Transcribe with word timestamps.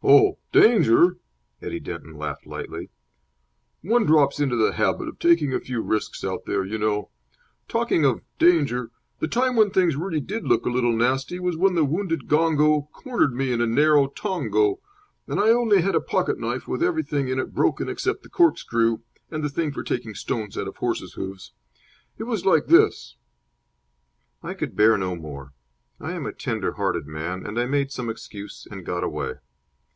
"Oh, 0.00 0.38
danger!" 0.52 1.18
Eddie 1.60 1.80
Denton 1.80 2.16
laughed 2.16 2.46
lightly. 2.46 2.88
"One 3.82 4.06
drops 4.06 4.38
into 4.38 4.54
the 4.54 4.74
habit 4.74 5.08
of 5.08 5.18
taking 5.18 5.52
a 5.52 5.58
few 5.58 5.80
risks 5.82 6.22
out 6.22 6.44
there, 6.46 6.64
you 6.64 6.78
know. 6.78 7.10
Talking 7.66 8.04
of 8.04 8.20
danger, 8.38 8.92
the 9.18 9.26
time 9.26 9.56
when 9.56 9.70
things 9.72 9.96
really 9.96 10.20
did 10.20 10.44
look 10.44 10.64
a 10.64 10.70
little 10.70 10.92
nasty 10.94 11.40
was 11.40 11.56
when 11.56 11.74
the 11.74 11.84
wounded 11.84 12.28
gongo 12.28 12.88
cornered 12.92 13.34
me 13.34 13.50
in 13.50 13.60
a 13.60 13.66
narrow 13.66 14.06
tongo 14.06 14.78
and 15.26 15.40
I 15.40 15.48
only 15.48 15.80
had 15.80 15.96
a 15.96 16.00
pocket 16.00 16.38
knife 16.38 16.68
with 16.68 16.82
everything 16.82 17.26
in 17.26 17.40
it 17.40 17.52
broken 17.52 17.88
except 17.88 18.22
the 18.22 18.30
corkscrew 18.30 18.98
and 19.32 19.42
the 19.42 19.48
thing 19.50 19.72
for 19.72 19.82
taking 19.82 20.14
stones 20.14 20.56
out 20.56 20.68
of 20.68 20.76
horses' 20.76 21.14
hoofs. 21.14 21.52
It 22.18 22.24
was 22.24 22.46
like 22.46 22.66
this" 22.66 23.16
I 24.44 24.54
could 24.54 24.76
bear 24.76 24.96
no 24.96 25.16
more. 25.16 25.54
I 25.98 26.12
am 26.12 26.24
a 26.24 26.32
tender 26.32 26.74
hearted 26.74 27.08
man, 27.08 27.44
and 27.44 27.58
I 27.58 27.66
made 27.66 27.90
some 27.90 28.08
excuse 28.08 28.64
and 28.70 28.86
got 28.86 29.02
away. 29.02 29.34